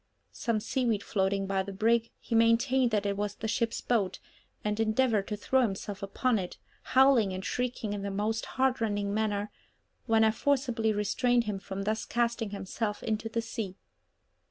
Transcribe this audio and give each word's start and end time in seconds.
Some 0.31 0.59
seaweed 0.59 1.03
floating 1.03 1.45
by 1.45 1.61
the 1.61 1.71
brig, 1.71 2.09
he 2.19 2.33
maintained 2.33 2.89
that 2.89 3.05
it 3.05 3.15
was 3.15 3.35
the 3.35 3.47
ship's 3.47 3.81
boat, 3.81 4.17
and 4.63 4.79
endeavoured 4.79 5.27
to 5.27 5.37
throw 5.37 5.61
himself 5.61 6.01
upon 6.01 6.39
it, 6.39 6.57
howling 6.97 7.33
and 7.33 7.45
shrieking 7.45 7.93
in 7.93 8.01
the 8.01 8.09
most 8.09 8.47
heartrending 8.57 9.13
manner, 9.13 9.51
when 10.07 10.23
I 10.23 10.31
forcibly 10.31 10.91
restrained 10.91 11.43
him 11.43 11.59
from 11.59 11.83
thus 11.83 12.03
casting 12.05 12.49
himself 12.49 13.03
into 13.03 13.29
the 13.29 13.43
sea. 13.43 13.75